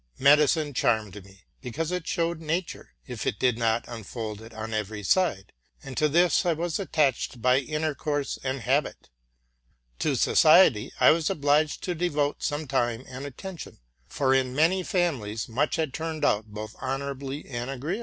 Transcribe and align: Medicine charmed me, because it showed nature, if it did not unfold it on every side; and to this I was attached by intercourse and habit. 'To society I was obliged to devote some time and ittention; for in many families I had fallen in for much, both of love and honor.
Medicine 0.17 0.73
charmed 0.73 1.23
me, 1.25 1.41
because 1.61 1.91
it 1.91 2.07
showed 2.07 2.41
nature, 2.41 2.95
if 3.05 3.27
it 3.27 3.37
did 3.37 3.55
not 3.55 3.85
unfold 3.87 4.41
it 4.41 4.51
on 4.51 4.73
every 4.73 5.03
side; 5.03 5.53
and 5.83 5.95
to 5.95 6.09
this 6.09 6.43
I 6.43 6.53
was 6.53 6.79
attached 6.79 7.39
by 7.39 7.59
intercourse 7.59 8.39
and 8.43 8.61
habit. 8.61 9.11
'To 9.99 10.15
society 10.15 10.91
I 10.99 11.11
was 11.11 11.29
obliged 11.29 11.83
to 11.83 11.93
devote 11.93 12.41
some 12.41 12.65
time 12.65 13.03
and 13.07 13.27
ittention; 13.27 13.77
for 14.07 14.33
in 14.33 14.55
many 14.55 14.81
families 14.81 15.47
I 15.47 15.69
had 15.75 15.95
fallen 15.95 16.15
in 16.15 16.21
for 16.23 16.27
much, 16.31 16.45
both 16.47 16.73
of 16.81 16.81
love 16.81 17.43
and 17.47 17.69
honor. 17.69 17.99